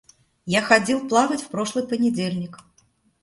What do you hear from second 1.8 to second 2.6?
понедельник.